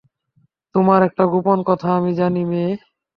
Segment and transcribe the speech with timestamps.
[0.75, 2.71] তোমার একটা গোপন কথা আমি জানি, মেয়ে।